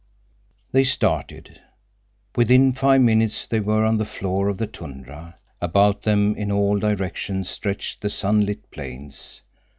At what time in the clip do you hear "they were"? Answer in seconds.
3.45-3.85